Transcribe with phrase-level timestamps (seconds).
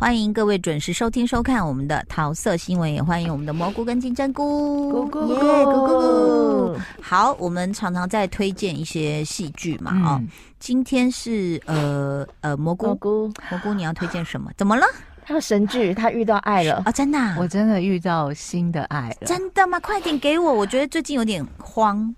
[0.00, 6.78] 欢迎各位准时收听收看我们的桃色新闻，也欢迎我们的蘑菇跟金针菇，咕咕耶，咕咕咕。
[7.02, 10.28] 好，我们常常在推荐一些戏剧嘛，哦、嗯，
[10.60, 14.52] 今天是呃呃蘑菇蘑菇蘑菇，你要推荐什么？
[14.56, 14.86] 怎么了？
[15.26, 16.92] 他有神剧，他遇到爱了啊、哦！
[16.92, 19.80] 真的、啊，我真的遇到新的爱了，真的吗？
[19.80, 22.14] 快点给我，我觉得最近有点慌。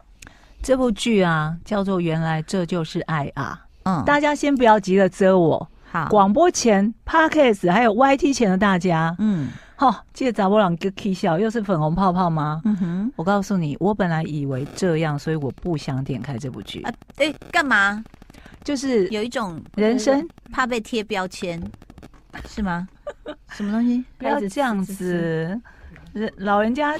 [0.62, 5.66] 这部剧啊，叫做《原来这就是爱》啊，嗯，大家先不要急着遮我。
[5.90, 12.62] 好，广播前、Podcast 还有 YT 前的大家，嗯，好，记得找我两个 K 笑，又是粉红泡泡吗？
[12.64, 16.82] 嗯哼，我告诉你，我本来以为这样，所以我不想点开这部剧。
[16.82, 18.04] 啊，哎，干嘛？
[18.62, 21.60] 就是有一种人生怕被贴标签，
[22.46, 22.86] 是吗？
[23.50, 24.04] 什么东西？
[24.16, 25.60] 不要这样子，
[26.12, 26.94] 人老人家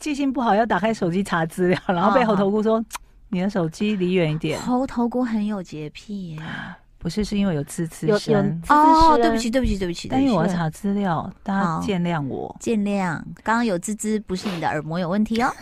[0.00, 2.84] 记性不好，要打开手机查资料，然后被猴头菇说
[3.30, 6.42] ：“你的手机离远一点。”猴头菇很有洁癖耶。
[7.02, 9.18] 不是，是因为有滋滋声哦。
[9.20, 10.06] 对不起，对不起，对不起。
[10.08, 12.54] 但因为我要查资料，大家见谅我。
[12.60, 15.52] 见谅，刚刚有滋滋，不是你的耳膜有问题哦。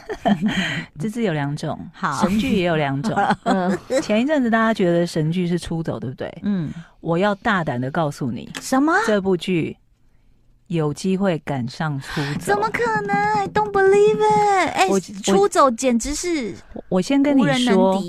[1.01, 3.17] 滋滋有两种， 好，神剧也有两种。
[3.45, 6.31] 嗯，前一阵子大家觉得神剧是出走，对不对？
[6.43, 6.71] 嗯，
[7.01, 8.93] 我要大胆的告诉你，什么？
[9.07, 9.75] 这部剧
[10.67, 12.41] 有机会赶上出走？
[12.53, 14.69] 怎么可能？I don't believe it！
[14.75, 14.89] 哎，
[15.25, 16.55] 出走简直是
[16.91, 18.03] 我先跟你说。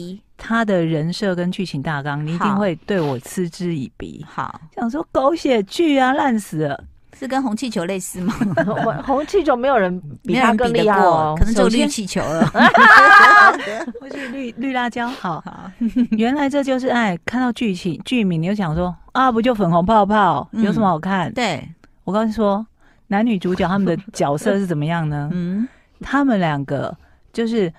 [0.44, 4.25] 他的人设跟剧情大纲，你一定会对我嗤之以鼻。
[4.28, 6.83] 好，想说狗血剧啊，烂死了，
[7.16, 8.33] 是跟红气球类似吗？
[9.06, 12.44] 红气球没有人比他更厉害哦，可能就绿气球了。
[14.02, 15.08] 或是绿绿辣椒。
[15.08, 15.72] 好好，
[16.17, 17.16] 原来这就是爱。
[17.23, 21.31] 看到剧情剧名，你就想说啊，不就粉红泡泡，有什么好看？
[21.33, 21.64] 对，
[22.03, 22.66] 我告诉你说，
[23.08, 25.30] 男女主角他们的角色是怎么样呢？
[25.33, 25.67] 嗯，
[26.00, 26.98] 他们两个
[27.31, 27.72] 就是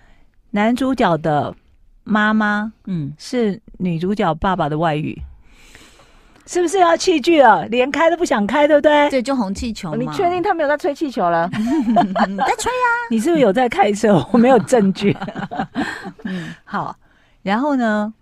[0.53, 1.53] 男主角的。
[2.05, 5.17] 妈妈，嗯，是女主角爸爸的外遇，
[6.47, 7.65] 是不是要弃剧了？
[7.67, 9.09] 连开都不想开，对不对？
[9.11, 9.95] 对，就红气球。
[9.95, 11.49] 你确定他没有在吹气球了？
[11.55, 12.87] 在吹啊！
[13.11, 14.27] 你是不是有在开车？
[14.33, 15.17] 我没有证据。
[16.25, 16.97] 嗯，好。
[17.43, 18.13] 然后呢，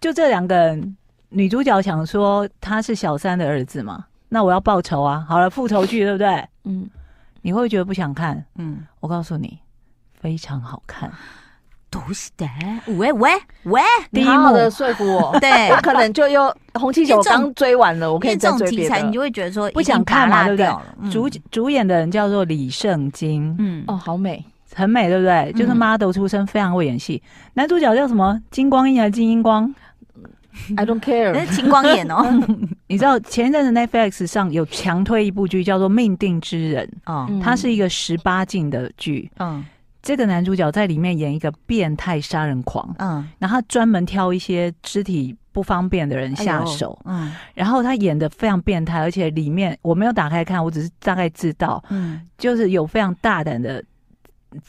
[0.00, 0.96] 就这两个人，
[1.30, 5.24] 女主角想说他是小三的儿子嘛，那我要报仇啊！
[5.28, 6.48] 好了，复仇剧，对不对？
[6.64, 6.88] 嗯，
[7.42, 8.44] 你会觉得不想看？
[8.56, 9.58] 嗯，我告诉你，
[10.18, 11.10] 非常好看。
[11.94, 12.44] 都是的，
[12.96, 13.30] 喂喂
[13.66, 18.96] 喂，你好好的说服我， 对，我可能就又红气球刚追完了，我可以再追别的。
[19.02, 20.62] 你就会觉得说不想看嘛，对不
[21.00, 21.10] 对？
[21.12, 24.44] 主主演的人叫做李圣经，嗯，哦，好美，
[24.74, 25.52] 很美，对不对？
[25.52, 27.22] 就是 model 出身，非常会演戏。
[27.52, 28.40] 男主角叫什么？
[28.50, 29.72] 金光映还是金英光
[30.76, 32.24] ？I don't care，那是 金光演哦。
[32.88, 39.64] 你知道前一阵子 Netflix 上有强推一部剧叫做《命定之人》哦，它是一个十八禁的剧，嗯。
[40.04, 53.82] 这个男主角在里面演一个变态杀人狂，嗯，然后他专门挑一些肢体不方便的人下手，哎、嗯，然后他演的非常变态，而且里面我没有打开看，我只是大概知道，嗯，就是有非常大胆的。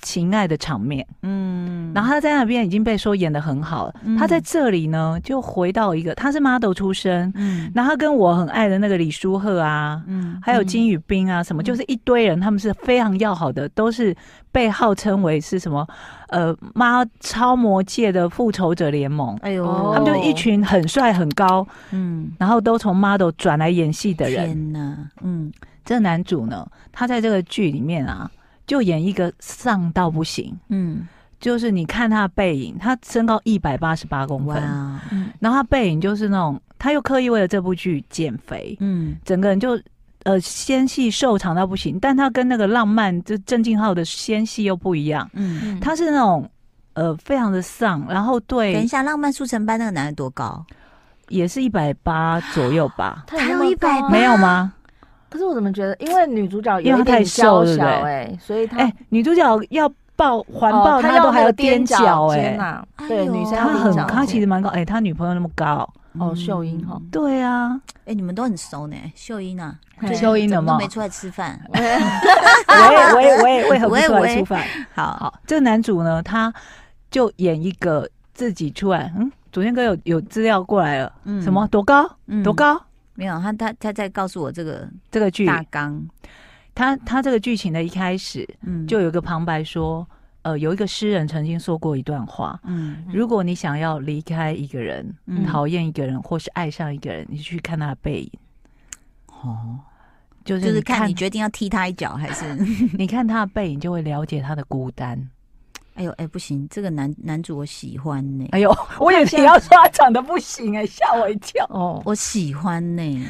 [0.02, 3.94] 情爱的场面，嗯，然后他在那边已经被说演的很好了。
[4.04, 14.16] 嗯、他在这里呢，就回到一个，他是 model 出身，嗯，然后他跟我很爱的那个李书赫啊，嗯，还有金宇彬啊，什么，嗯、就是一堆人，他们是非常要好的，都是
[14.52, 15.88] 被号称为是什么，
[16.30, 25.52] 呃，妈超模界的复仇者联盟，哎呦，他们就是一群很帅很高，嗯，然后都从 model 转来演戏的人，天哪，嗯，
[25.84, 28.30] 这男主呢，他在这个剧里面啊。
[28.68, 31.08] 就演一个丧到不行，嗯，
[31.40, 34.56] 就是你看他的背影，他身高一百八十八公分，
[35.12, 39.80] 嗯，然后他背影就是那种，他又刻意为了这部剧减肥，嗯，整个人就
[40.24, 46.50] 呃纤细瘦长到不行，但他跟那个浪漫就郑敬浩的纤细又不一样，嗯，他是那种
[46.94, 50.66] 呃非常的丧，然后对，等一下，浪漫速成班那个男的多高？
[51.30, 54.74] 也是一百八左右吧，他有一百八，没有吗？
[55.36, 62.58] 可是我怎么觉得，因为女主角有点娇小哎，所以她哎，女主角要抱环抱，她都还要踮脚哎，
[63.06, 65.86] 对，女生她很，她其实蛮高哎，他女朋友那么高。
[66.18, 69.76] 哦，秀英哈，对啊，哎，你们都很熟呢，秀英啊，
[70.14, 70.78] 秀英的吗？
[70.80, 71.84] 没出来吃饭， 我也
[73.14, 74.64] 我也我也 为何不出来吃饭？
[74.96, 75.18] 好。
[75.20, 76.54] 好，这个男主呢，他
[77.12, 82.10] 就演一个自己出来，嗯，昨天哥有有资料过来了，嗯，什么多高？
[82.42, 82.82] 多高？
[83.16, 86.06] 没有，他他他在告诉我这个这个剧大纲，
[86.74, 90.08] 他他这个剧情的一开始，嗯，就有一个旁白说，
[90.42, 98.32] 呃，有一个诗人曾经说过一段话，嗯，如果你想要离开一个人，嗯，讨厌一个人，或是爱上一个人，你去看他的背影，
[99.28, 99.80] 哦，
[100.44, 102.56] 就是就是看你决定要踢他一脚，还是？
[102.98, 105.30] 你看他的背影，就会了解他的孤单。
[105.96, 108.48] 哎呦，哎，不行，这个男男主我喜欢呢。
[108.52, 111.66] 哎呦，我也想要说他长得不行哎，吓我一跳。
[111.70, 113.26] 哦，我喜欢呢。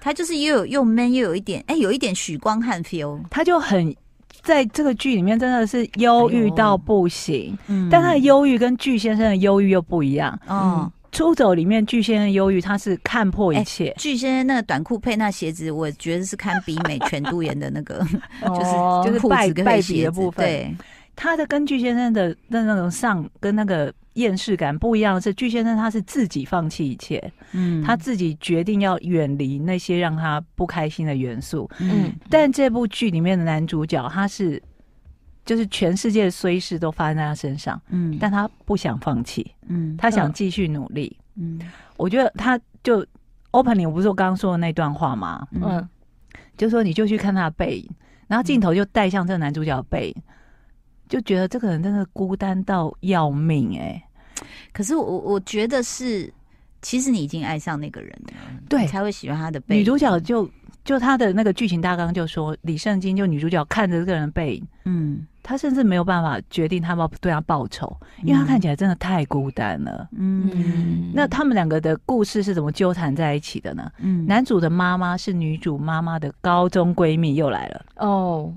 [0.00, 3.94] 他就是又有又 man 又有一点，哎、欸，有一点许光汉 feel，他就很
[4.42, 10.90] 在这个剧里面真的是忧郁到不行，嗯，但他的忧郁跟巨先生的忧郁又不一样，嗯。
[11.12, 13.94] 出走里面，巨先生忧郁，他是看破一切。
[13.96, 18.00] 具、欸、先生那个短裤配那鞋子，我觉得是堪比美全度妍的那个，
[18.44, 18.72] 就是
[19.06, 20.44] 就是裤子跟鞋子的部分。
[20.44, 20.76] 对，
[21.16, 32.12] 他的跟具先生的那那种上跟那个厌世感不一样的是，具先生他是自己放弃一切，嗯，他自己决定要远离那些让他不开心的元素，嗯。
[32.30, 34.62] 但这部剧里面的男主角，他是。
[35.44, 41.60] 就是全世界的衰事都发生在他身上，嗯，但他不想放弃，嗯，他想继续努力，嗯，
[41.96, 43.06] 我觉得他就
[43.52, 45.46] opening，我不是我刚刚说的那段话吗？
[45.52, 45.88] 嗯，
[46.56, 47.88] 就说你就去看他的背影，
[48.26, 50.22] 然后镜头就带向这个男主角的背影，
[51.08, 54.02] 就觉得这个人真的孤单到要命哎、欸。
[54.72, 56.32] 可是我我觉得是，
[56.82, 58.32] 其实你已经爱上那个人了，
[58.68, 59.80] 对，才会喜欢他的背影。
[59.80, 60.48] 女主角就
[60.84, 65.26] 就她的那个剧情大纲就说，李圣经就女主角看着这个人的背影，嗯。
[65.42, 70.08] 她甚至没有办法决定他要对他报仇，因为她看起来真的太孤单了。
[70.10, 73.88] 嗯，那他们两个的故事是怎么纠缠在一起的呢？
[73.98, 77.86] 嗯，男主的妈妈是女主妈妈的高中闺蜜，又来了。
[77.98, 78.52] 哦，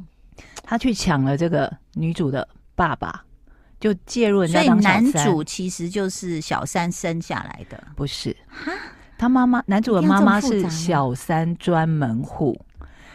[0.69, 3.23] 他去抢了这个女主的爸爸，
[3.79, 5.01] 就介入人家当小三。
[5.01, 8.37] 所以男主其实就是小三生下来的，不是？
[8.47, 8.71] 哈，
[9.17, 12.55] 他妈妈，男主的妈妈是小三专门户。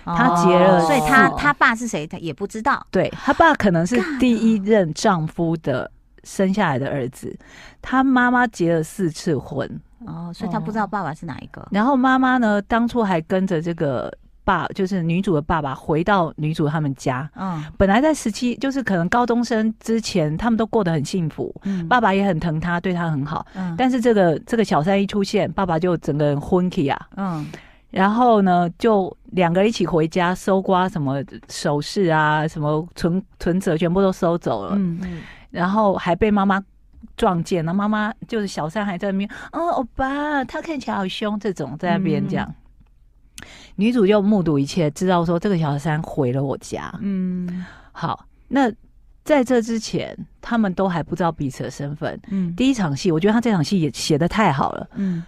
[0.05, 2.05] 他结了，所以他他爸是谁？
[2.05, 2.85] 他也不知道。
[2.91, 5.89] 对，他爸可能是第一任丈夫的
[6.25, 7.39] 生下来的儿子。
[7.81, 11.65] 他妈妈结了四次婚，哦，所以他不知道爸爸是哪一个。
[11.71, 14.13] 然后妈妈呢，当初还跟着这个
[14.45, 17.29] 爸，就是女主的爸爸，回到女主他们家。
[17.35, 21.55] 嗯，本来在十七，就是可能高中生之前，他们都过得很幸福。
[21.65, 23.47] 嗯，爸爸也很疼她，对她很好。
[23.55, 27.09] 嗯，但是这个这个小三一出现，爸爸就整个人昏去啊。
[27.17, 27.47] 嗯。
[27.91, 34.73] 然后呢，就两个人一起回家搜刮什么首饰啊，什么存存折，全部都收走了。
[34.75, 35.21] 嗯嗯。
[35.51, 36.61] 然后还被妈妈
[37.17, 42.45] 撞见了，妈妈就是小三还在那边，哦，欧巴，他看起来好凶，这种在那边讲。
[42.49, 42.55] 嗯、
[43.77, 46.93] 女主就目睹一切，知道说这个小三毁了我家。
[47.01, 47.65] 嗯。
[47.93, 48.73] 好，那
[49.25, 52.21] 在这之前，他们都还不知道彼此的身份。
[52.29, 52.55] 嗯。
[52.57, 54.89] 第一场戏，我觉得他这场戏也写的太好了。
[54.95, 55.23] 嗯。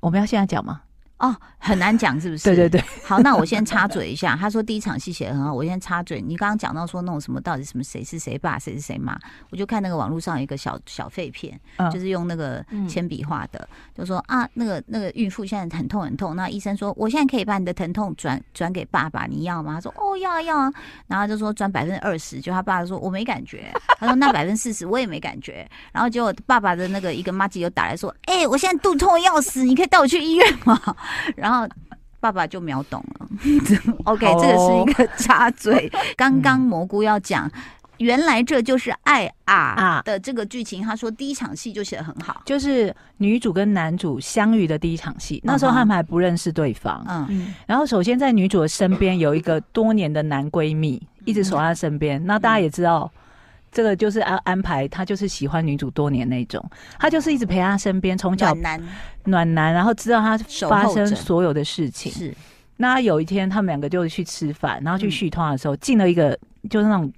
[0.00, 0.80] 我们要现在讲吗？
[1.20, 2.44] 哦，很难讲是不是？
[2.44, 2.84] 对对对。
[3.04, 4.34] 好，那我先插嘴一下。
[4.34, 6.20] 他说第一场戏写的很好，我先插嘴。
[6.20, 9.18] 你刚刚讲到说那种什么到底什么谁是谁爸谁是谁妈，
[9.50, 19.74] 我就看那个网络上有一个小小废片，嗯、就是用那个铅笔画的，嗯、就说啊，那个那个孕妇现在很痛很痛，那医生说我现在可以把你的疼痛转转给爸爸，你要吗？
[19.74, 20.72] 他说哦要啊要啊，
[21.06, 30.80] 然后就说转百分之二十，就他爸爸说我没感觉，他说那百分之四十我也没感觉，然后结果爸爸的那个一个妈吉又打来说，哎、欸，我现在肚痛要死，你可以带我去医院吗？
[31.36, 31.68] 然后
[32.18, 33.28] 爸爸就秒懂了。
[34.04, 35.90] OK，这个是一个插嘴。
[36.16, 37.50] 刚刚蘑菇要讲，
[37.98, 40.82] 原来这就是爱啊的这个剧情。
[40.82, 45.40] 他说第一场戏就写的很好，就是女主跟男主相遇的第一场戏。
[45.44, 47.04] 那时候他们还不认识对方。
[47.08, 52.24] 嗯，然后首先在女主的身边有一个多年的男闺蜜，一直守在她身边。
[52.26, 53.10] 那大家也知道。
[53.72, 56.60] 这个就是安安排，他就是喜欢女主多年那种，
[56.98, 58.88] 他就是一直陪她身边，从小暖男，
[59.24, 60.36] 暖男，然后知道她
[60.68, 62.10] 发生所有的事情。
[62.10, 62.34] 是，
[62.76, 66.36] 那有一天他们两个就去吃饭，然后去续通的时候，进了一个
[66.68, 67.12] 就是那种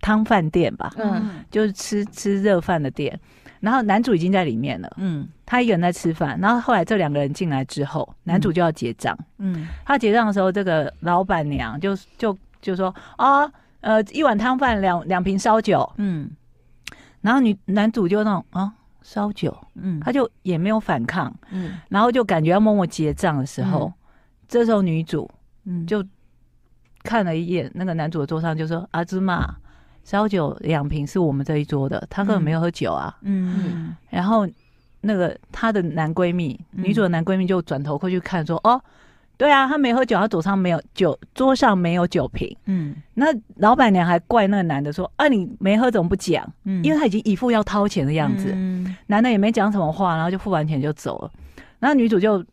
[0.00, 3.20] 汤饭店吧，嗯，就是吃吃热饭的店，
[3.60, 13.50] 然后男主已经在里面了，嗯，他一个人在吃饭，然后后来这两个人进来之后，男主就要结账，嗯，他结账的时候，这个老板娘就就就说啊。
[13.84, 16.30] 呃，一碗汤饭，两两瓶烧酒，嗯，
[17.20, 18.72] 然后女男主就那种啊，
[19.02, 23.92] 烧酒，嗯，他就也没有反抗，嗯，然后就感觉要默默结账的时候，嗯、
[24.48, 25.30] 这时候女主，
[25.66, 26.02] 嗯，就
[27.02, 29.54] 看了一眼那个男主的桌上，就说：“阿芝麻，
[30.02, 33.14] 烧酒两瓶是我们这一桌的，他根本没有喝酒啊。
[33.20, 34.48] 嗯”嗯，然后
[35.02, 38.82] 那个她的男闺蜜，嗯、女主的男闺蜜就转头过去看，说：“哦。”
[39.36, 42.56] 对啊，他没喝酒，他桌上没有酒，桌上没有酒瓶。
[42.66, 43.26] 嗯，那
[43.56, 48.52] 老板娘还怪那个男的说：“啊，你没喝怎么不讲？”嗯，因为他已经一副要掏钱的样子。
[48.54, 51.30] 嗯，男的也没讲什么话，然后就付完钱就走了。
[51.78, 52.44] 然后女主就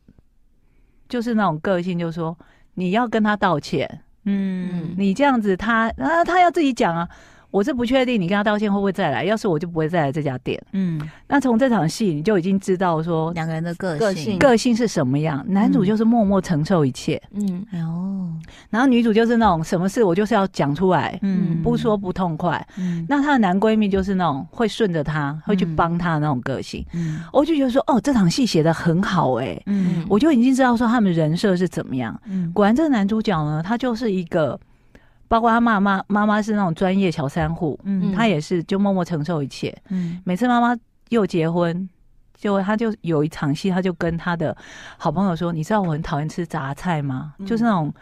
[1.08, 2.38] 就是那种个性，就说
[2.76, 7.08] ：“你要跟他道歉。”嗯，你这样子他，他啊，他要自己讲啊。
[7.51, 9.24] 我是不确定你跟他道歉会不会再来。
[9.24, 10.62] 要是我就不会再来这家店。
[10.72, 15.43] 嗯，那从这场戏你就已经知道说两个人的个性个性是什么样。
[15.48, 17.22] 男主就是默默承受一切。
[17.34, 18.31] 嗯，哦，
[18.70, 22.65] 然后女主就是那种什么事我就是要讲出来，嗯，不说不痛快。
[22.77, 26.86] 嗯，那她的男闺蜜就是那种会顺着她，会去帮她的那种个性。
[26.93, 29.62] 嗯，我就觉得说，哦，这场戏写的很好哎。
[29.65, 32.17] 嗯，我就已经知道说他们人设是怎么样。
[32.25, 34.58] 嗯，果然这个男主角呢，他就是一个。
[35.32, 41.88] 包括他妈妈，妈妈是那种专业小三户，嗯，他也是就默默承受一切，嗯，每次妈妈又结婚，
[42.36, 44.54] 就他就有一场戏，他就跟他的
[44.98, 47.34] 好朋友说：“你知道我很讨厌吃杂菜吗？
[47.40, 47.94] 嗯、就是那种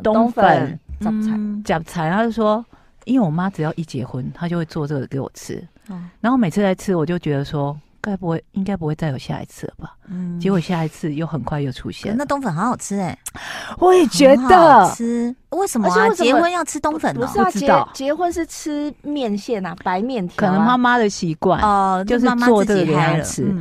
[0.00, 2.64] 冬粉杂菜，杂菜。”他就说
[3.04, 7.76] ：“因为我妈只要一结婚，她就会做这个给我吃，嗯、然后每次在吃，我就觉得说。”
[8.12, 9.94] 该不会，应该不会再有下一次了吧？
[10.08, 12.14] 嗯，结果下一次又很快又出现。
[12.16, 13.18] 那冬粉好好吃哎，
[13.78, 15.34] 我也觉得吃。
[15.50, 16.08] 为什么啊？
[16.10, 17.26] 结婚要吃冬粉呢？
[17.26, 20.36] 不是啊，结结婚是吃面线啊，白面条。
[20.36, 23.52] 可能妈妈的习惯哦，就是做这个给他吃。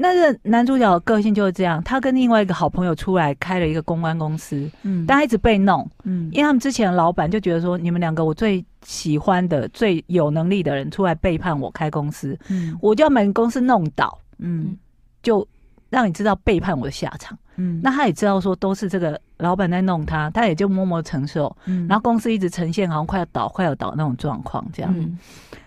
[0.00, 14.76] 那个男主角的个性就是这样，他跟另外一个好朋友出来开了一个公关公司，嗯，但他一直被弄，嗯，因为他们之前的老板就觉得说，你们两个我最喜欢的、最有能力的人出来背叛我开公司，嗯，我就要把公司弄倒，嗯，
[15.22, 15.46] 就
[15.90, 25.18] 让你知道背叛我的下场，嗯，那他也知道说都是这个老板在弄他，他也就默默承受，嗯，然后公司一直呈现好像快要倒、快要倒那种状况，这样，嗯，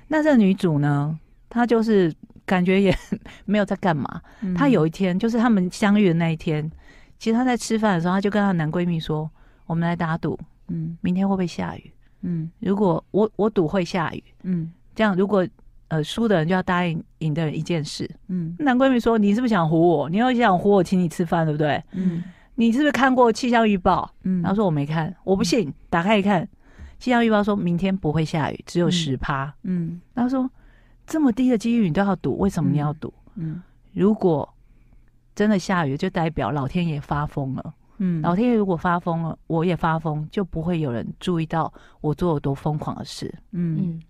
[0.07, 1.17] 那这个女主呢，
[1.49, 2.13] 她就是。
[2.43, 2.93] 感觉也
[3.45, 4.19] 没有在干嘛。
[4.57, 6.69] 她有一天，就是他们相遇的那一天，
[7.17, 9.29] 其实她在吃饭的时候，她就跟她男闺蜜说
[9.67, 10.37] ：“我们来打赌，
[10.67, 11.89] 嗯，明天会不会下雨？
[12.21, 15.47] 嗯，如果我我赌会下雨，嗯，这样如果
[15.89, 18.55] 呃输的人就要答应赢的人一件事，嗯。
[18.59, 20.09] 男闺蜜说：你是不是想唬我？
[20.09, 21.83] 你要想唬我，请你吃饭，对不对？
[21.91, 22.23] 嗯，
[22.55, 24.11] 你是不是看过气象预报？
[24.23, 26.47] 嗯，然后说我没看，我不信，打开一看，
[26.99, 30.49] 气象预报说明天不会下雨，只有十趴，嗯，然后说。
[31.07, 33.13] 这么低的几率你都要赌，为什么你要赌？
[33.35, 34.47] 嗯，嗯，如果
[35.35, 37.73] 真的下雨，就代表老天爷发疯了。
[38.03, 43.31] 嗯，老天爷如果发疯了，我也发疯，就不会有人注意到我做了多疯狂的事。
[43.51, 44.01] 嗯，嗯，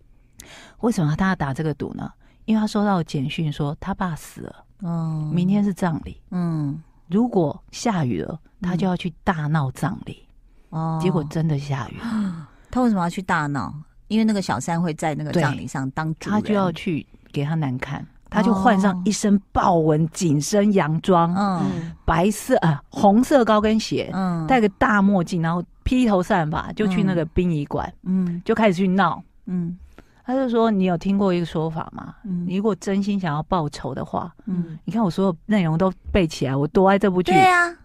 [0.79, 2.09] 为什么他要打这个赌呢？
[2.45, 6.19] 因为他收到简讯说他爸死了，嗯，明天是葬礼。
[6.31, 10.25] 嗯，如果下雨了，他就要去大闹葬礼。
[10.69, 11.97] 哦，结果真的下雨。
[11.97, 13.75] 了， 他为什么要去大闹？
[14.07, 29.77] 因为那个小三会在那个葬礼上当主人，他就要去给他难看，他就换上一身豹纹紧身洋装，嗯，白色啊红色高跟鞋，嗯，戴个大墨镜，然后披头散发就去那个殡仪馆，嗯，就开始去闹，嗯，
[30.25, 32.15] 他就说：“你有听过一个说法吗？
[32.23, 37.75] 嗯，你如果真心想要报仇的话，嗯，你看我所有内容都背起来，我多爱这部剧，对呀。”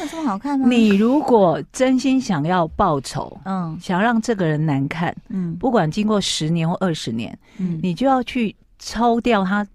[0.00, 0.66] 有这么好看吗？
[0.66, 9.66] 你如果真心想要报仇，嗯，想让这个人难看，嗯，不管经过十年或二十年，嗯，你就要去抽掉他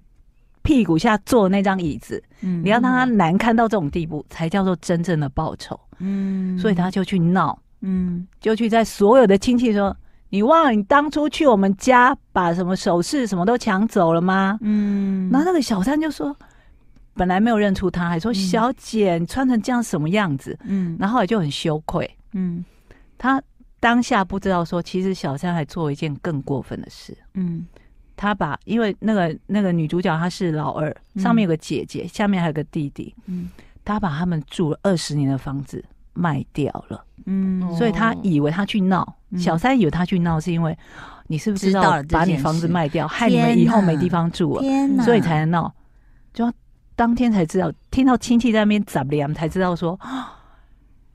[0.61, 9.95] 屁股下坐的那张椅子，嗯，你要让他难看到这种地步，才叫做真正的报仇，嗯，所以他就去闹，嗯，就去在所有的亲戚说，
[10.29, 14.57] 你忘了你当初去我们家把什么首饰什么都抢走了吗？
[14.61, 16.35] 嗯，然后那个小三就说。
[17.15, 22.09] 本来没有认出他，还说：“小姐，你穿成这样什么样子？”嗯，然后后来就很羞愧。
[22.31, 22.63] 嗯，
[23.17, 23.43] 他
[23.77, 27.17] 当下不知道说，其实小三还做一件更过分的事。
[27.33, 27.65] 嗯，
[28.19, 33.15] 他把因为那个那个女主角她是老二，上面有个姐姐，下面还有个弟弟。
[33.27, 33.49] 嗯，
[33.85, 35.81] 他把他们住了二十年的房子
[36.13, 37.01] 卖掉了。
[37.25, 40.77] 嗯，所以他以为他去闹，小三以为他去闹是因为
[41.27, 45.73] 你是不是知道把你房子卖掉，害你们以后没地方住了，天哪，所以才能闹，
[46.33, 46.51] 就。
[46.95, 49.97] 当天才知道，听到亲戚在那边杂念，才知道说，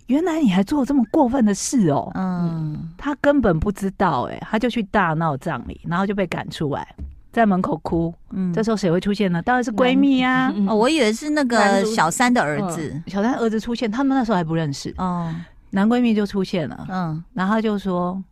[0.07, 2.11] 原来你还做了这么过分的事哦。
[2.15, 6.87] 嗯，他根本不知道，哎，他就去大闹葬礼，然后就被赶出来，
[7.33, 8.13] 在门口哭。
[8.31, 9.41] 嗯，这时候谁会出现呢？
[9.43, 10.53] 当然是闺蜜呀。
[10.69, 14.95] 哦，我以为是那个小三的儿子，小三儿子出现，他们那时候还不认识。
[14.99, 15.35] 哦，
[15.71, 16.87] 男闺蜜就出现了。
[16.91, 18.23] 嗯，然后他就说。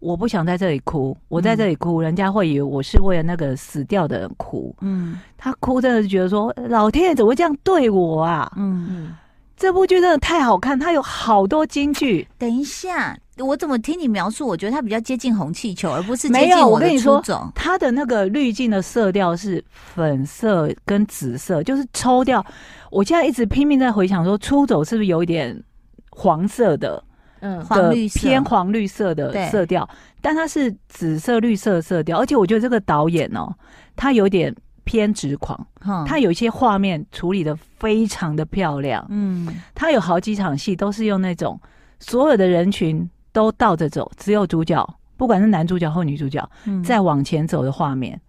[0.00, 4.74] 我不想在这里哭，我在这里哭，嗯、人家会以为我是为了那个死掉的人哭。
[4.80, 8.50] 嗯，他哭真的是觉得说，老天爷怎么会这样对我啊？
[8.56, 9.14] 嗯嗯，
[9.60, 12.26] 这部剧真的太好看，它有好多金句。
[12.38, 14.46] 等一下，我怎么听你描述？
[14.46, 16.56] 我觉得它比较接近红气球，而不是接近我的初衷。
[16.56, 22.42] 没有，我跟你说，它的那个滤镜的色调是粉色跟紫色，就是抽掉。
[22.90, 25.62] 我现在一直拼命在回想说，出走是不是有一点
[26.08, 27.04] 黄色的？
[27.40, 29.86] 嗯，黄绿色偏黄绿色的色调，
[30.22, 33.54] 但它是紫色绿色色调，而且我觉得这个导演哦，
[33.94, 34.54] 他有点
[34.90, 35.64] 偏执狂，
[36.04, 41.56] 他有一些画面处理的非常的漂亮，嗯，他有好几场戏都是用那种
[42.00, 44.84] 所有的人群都倒着走，只有主角
[45.16, 46.44] 不管是男主角或女主角，
[46.84, 48.20] 在往前走的画面，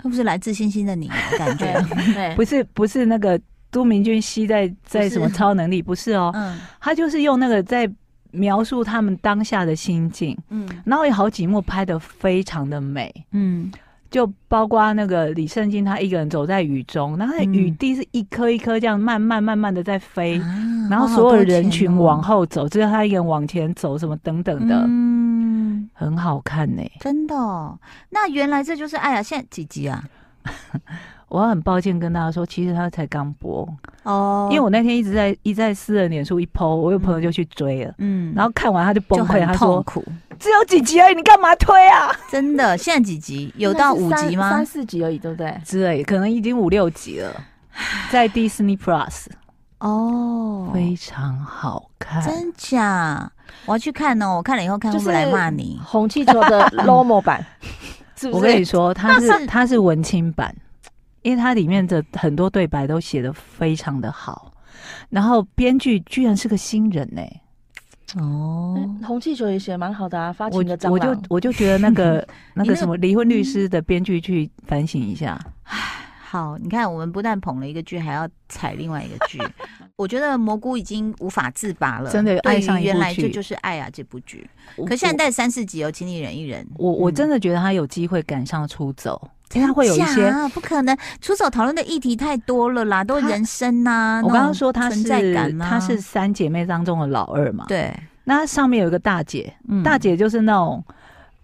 [0.00, 1.78] 是不是来自星星的你的感觉？
[2.34, 3.38] 不是，不是那个
[3.70, 5.82] 都明俊熙在在什么超能力？
[5.82, 7.86] 不是哦，嗯他就是用那个在
[8.30, 10.34] 描述他们当下的心境。
[10.48, 13.12] 嗯，然后有好几幕拍的非常的美。
[13.32, 13.70] 嗯。
[14.10, 27.78] 就包括那个李圣经，他一个人走在雨中，然后那雨滴是一颗一颗这样慢慢慢慢的在飞，嗯、然后所有人群往后走，只有、哦、他一个人往前走，什么等等的，嗯，很好看呢、欸，真的、哦。
[28.08, 29.22] 那原来这就是哎呀！
[29.22, 30.02] 现在几集啊？
[31.28, 33.64] 我很抱歉跟大家说，其实他才刚播
[34.02, 40.04] 哦，因为我那天一直在一直在私人脸书一 po，我有朋友就去追了，嗯，然后看完他就崩溃，他说苦。
[40.40, 42.10] 只有几集而已，你干嘛推啊？
[42.30, 43.52] 真的，现在几集？
[43.56, 44.50] 有到五集吗？
[44.50, 45.54] 三四集而已，对不对？
[45.62, 47.30] 之类，可能已经五六集了，
[48.10, 49.26] 在 Disney Plus
[49.80, 53.30] 哦，非常好看，真假？
[53.66, 54.36] 我要去看哦！
[54.36, 55.78] 我看了以后看会不会来骂你？
[55.84, 57.44] 红气球的 Lomo 版，
[58.16, 58.36] 是不是？
[58.36, 60.54] 我跟你说，它是它是文青版，
[61.20, 64.52] 因为它里面的很多对白都写的非常的好，
[65.10, 67.40] 然后编剧居然是个新人呢、欸。
[68.18, 70.92] 哦，红气球也写蛮好的啊，发情的蟑螂。
[70.92, 75.38] 我就我就觉得那个 那个什么离婚律师的编剧去反省一下。
[75.64, 75.76] 唉，
[76.20, 79.38] 好，你看我们不但捧了一个剧，还要踩另外一个剧。
[80.00, 84.48] 我觉得蘑菇已经无法自拔了，真的爱上原来这就是爱啊这部剧。
[84.86, 86.66] 可现在带三四集哦，请你忍一忍。
[86.78, 90.96] 我我真的觉得他有机会赶上出走，这样会有一些不可能。
[91.20, 94.22] 出走讨论的议题太多了啦，都人生呐。
[94.24, 95.04] 我刚刚说他是
[95.58, 97.66] 他是三姐妹当中的老二嘛？
[97.68, 97.94] 对。
[98.24, 100.82] 那上面有一个大姐，嗯、大姐就是那种，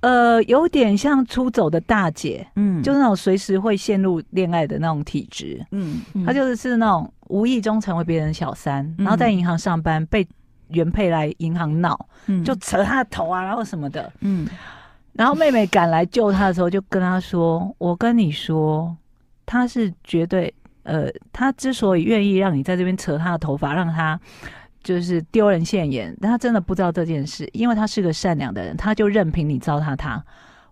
[0.01, 10.27] 呃，有点像出走的大姐，嗯，就是那种随时会陷入恋爱的那种体质，嗯，她就是是那种无意中成为别人小三，嗯、然后在银行上班，被
[10.69, 14.49] 原配来银行闹，嗯，就扯他的头啊，然后什么的，嗯，
[15.13, 18.97] 然后妹妹赶来救他的时候，就跟他说：“我跟你说，
[19.45, 20.53] 他是绝对，
[20.85, 24.19] 呃，他之所以愿意让你在这边扯他的头发，让他。”
[24.87, 30.25] 就是丢人现眼，但他真的不知道这件事，因为他是个善良的人，他就任凭你糟蹋他。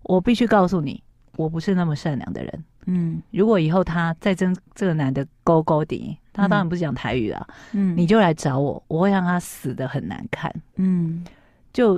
[0.05, 1.03] 我必须告诉你，
[1.37, 2.65] 我不是那么善良的人。
[2.87, 7.47] 嗯，如果以后他再跟这个男的勾勾底，他当然不是讲台语啊。
[7.73, 10.55] 嗯，你就来找我，我会让他死的很难看。
[10.77, 11.25] 嗯，
[11.73, 11.97] 就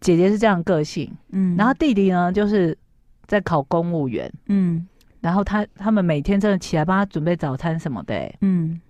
[0.00, 1.08] 姐姐是这样个性。
[1.30, 2.76] 嗯，然后弟弟呢，就是
[3.26, 4.28] 在考公务员。
[4.46, 4.84] 嗯，
[5.20, 8.38] 然后他他们每天真的起来帮他准备早餐什么的、欸。
[8.40, 8.80] 嗯。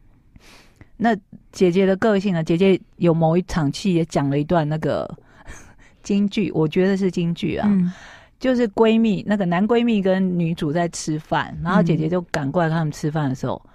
[1.03, 1.17] 那
[1.51, 2.45] 姐姐的个性呢？
[2.45, 5.09] 姐姐有某一场戏也讲了一段那个
[6.05, 7.91] 京剧，我觉得是京剧啊，嗯、
[8.39, 13.70] 就是闺蜜那个男闺蜜跟女主在吃饭，然后姐姐就赶过来他们吃饭的时候，嗯、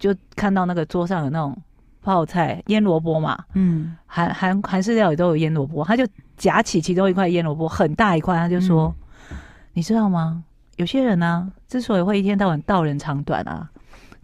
[0.00, 1.56] 就看到那个桌上有那种
[2.02, 6.04] 泡菜腌萝卜嘛，嗯，韩韩韩式料理都有腌萝卜，他就
[6.36, 8.92] 夹起其中一块腌萝卜，很大一块，他就说
[9.30, 9.36] ：“嗯、
[9.74, 10.42] 你知道吗？
[10.74, 13.70] 有些人呢、啊，之所以会一天到晚道人长短啊，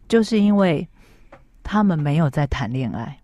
[0.08, 0.88] 就是因为。”
[1.68, 3.18] 他们没有在谈恋爱，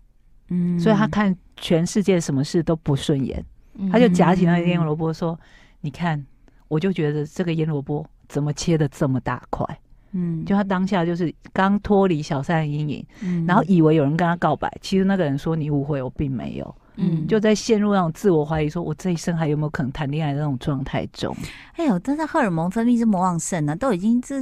[0.49, 3.41] 嗯，所以他看全世界什么事都不顺眼，
[3.75, 5.39] 嗯、他就夹起那个腌萝卜说：“嗯、
[5.79, 6.21] 你看，
[6.67, 9.65] 我就觉得这个腌萝卜怎么切的这么大块？”
[10.13, 21.35] 嗯，就他当下就是刚脱离小三的阴影，嗯，然后以为有人跟他告白，其实那个人说：“你误会，我并没有。”嗯，就在陷入那种自我怀疑，说我这一生还有没有可能谈恋爱的那种状态中。
[21.75, 24.35] 哎呦，但是荷尔蒙分泌这么旺盛呢，都已经这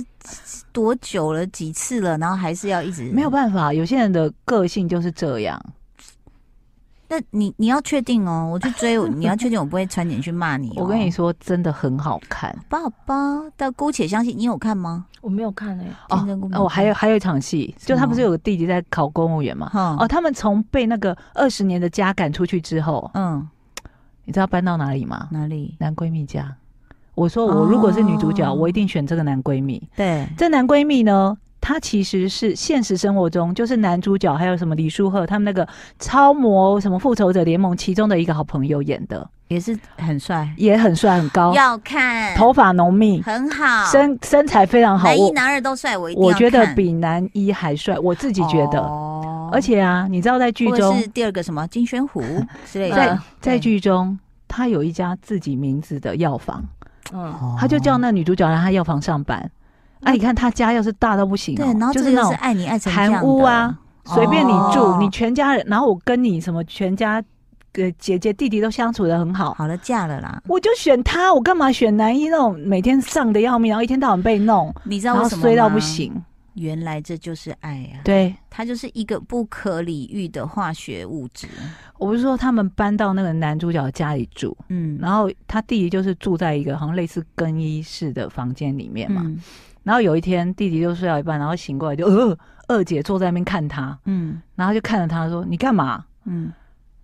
[0.73, 3.73] 多久了几次了，然后还是要一直没有办法。
[3.73, 5.57] 有些人的个性就是这样。
[7.11, 10.73] 那你你要确定哦，我去追，你要确定我不会传简讯骂你，哦。
[10.77, 12.57] 我跟你说，真的很好看。
[12.69, 13.15] 好吧，
[13.57, 15.05] 但姑且相信，你有看吗？
[15.19, 16.15] 我没有看哎、欸。
[16.15, 19.69] 哦，哦，还有还有一场戏，就他不是有个弟弟在考公务员嘛？
[19.73, 23.45] 吗哦，他们从被那个二十年的家赶出去之后，嗯，
[24.23, 25.27] 你知道搬到哪里吗？
[25.31, 25.75] 哪里？
[25.79, 26.55] 男闺蜜家。
[27.13, 29.85] 我说我如果是女主角，哦、我一定选这个男闺蜜。
[29.97, 31.37] 对，这男闺蜜呢？
[31.61, 35.65] 他其实是现实生活中，就是男主角还有什么李书赫他们那个
[35.99, 48.79] 超模什么复仇者联盟其中的一个好朋友演的，也是很帅，也很帅很高，要看头发浓密，很好，身身材非常好，男一男二都帅，我一定我觉得比男一还帅，我自己觉得。
[48.81, 52.23] 哦，而且啊，你知道在剧中是第二个什么金宣虎
[52.65, 56.63] 之类的，在在剧中他有一家自己名字的药房，
[57.13, 59.51] 嗯，他就叫那女主角来他药房上班。
[60.01, 67.23] 哎，啊、你看他家要是大到不行，对，然后就是那种爱你爱成韩屋啊，随便你住，你全家人，然后我跟你什么全家，
[67.73, 75.41] 呃，姐姐弟弟都相处的很好，好了，嫁了啦，我就选他，我干嘛选男一那种每天上的要命，然后一天到晚被弄，你知道为什么？
[75.41, 76.13] 衰到不行，
[76.55, 78.03] 原来这就是爱啊！
[78.03, 81.47] 对，它就是一个不可理喻的化学物质。
[81.97, 89.21] 我不是说他们搬到那个男主角家里住，嗯，然后他弟弟就是住在一个好像类似更衣室的房间里面嘛。
[89.23, 89.39] 嗯、
[89.83, 96.05] 然后有一天弟弟就睡到一半，然后醒过来就呃，二姐坐在那边看他，嗯，然后就看着他说：“你干嘛？
[96.25, 96.51] 嗯，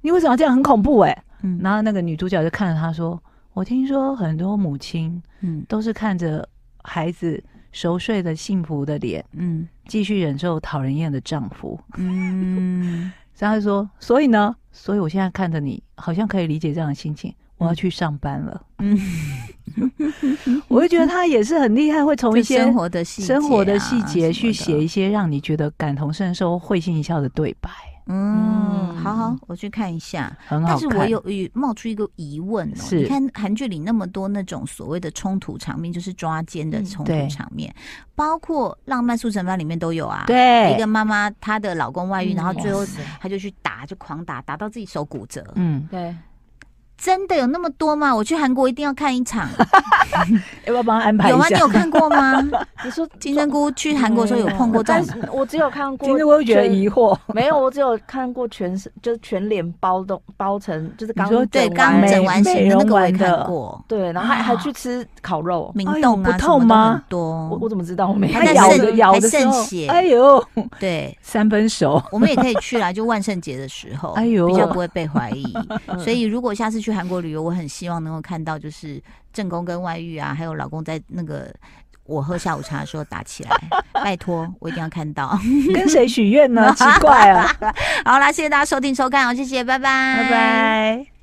[0.02, 0.54] 你为什么要这样？
[0.54, 3.22] 很恐怖哎、欸！”嗯，然后那个女主角就看着他说
[3.54, 6.48] ：“我听说很多母亲，嗯，都是看着
[6.84, 17.32] 孩子。”熟睡的幸福的脸，嗯，继续忍受讨人厌的丈夫，嗯， 然后他说，所以呢，所以我现在看着你，好像可以理解这样的心情。
[17.58, 19.00] 我要去上班了，嗯，
[20.68, 27.70] 我会觉得他也是很厉害，会从一些生活的细节、生活的细节去写一些让你觉得感同身受、会心一笑的对白。
[28.10, 30.34] 嗯，好好，我去看一下。
[30.48, 30.70] 很好。
[30.70, 37.82] 但是我有冒出一个疑问哦，是你看韩剧里那么多那种所谓的冲突场面，就是抓奸的冲突场面，嗯、
[38.16, 40.24] 包括《浪漫速成班》里面都有啊。
[40.26, 42.86] 对，一个妈妈她的老公外遇，嗯、然后最后
[43.20, 45.44] 她就去打，就狂打，打到自己手骨折。
[45.56, 46.16] 嗯，对。
[46.98, 48.14] 真的有那么多吗？
[48.14, 49.48] 我去韩国一定要看一场，
[50.66, 51.38] 要不要帮他安排一下？
[51.38, 51.46] 有吗？
[51.50, 52.42] 你有看过吗？
[52.84, 56.08] 你说金针菇去韩国的时候有碰过，但是我只有看过。
[56.08, 67.04] 金针菇会觉得疑惑，没有，我只有看过全身，就是全脸包的包成，就是刚对刚整完型的那个我也看过，对，然后还还去吃烤肉，明洞不痛吗？
[67.08, 68.08] 多，我我怎么知道？
[68.08, 70.44] 我没还咬的咬的渗血，哎呦，
[70.80, 75.44] 对，三分熟， 我们也可以去啦，就万圣节的时候，哎呦，比较不会被怀疑。
[76.00, 77.68] 所以如果下次去韩国旅游，我很。
[77.68, 79.00] 希望能够看到，就是
[79.34, 81.54] 正宫跟外遇啊，还有老公在那个
[82.06, 83.52] 我喝下午茶的时候打起来，
[83.92, 85.38] 拜托，我一定要看到。
[85.76, 86.74] 跟谁许愿呢？
[86.80, 87.46] 奇怪啊！
[88.06, 91.17] 好啦，谢谢大家收听收看哦，谢谢，拜拜，拜拜。